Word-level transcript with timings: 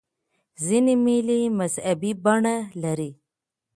ځیني 0.65 0.95
مېلې 1.05 1.39
مذهبي 1.59 2.11
بڼه 2.23 2.55
لري. 2.83 3.11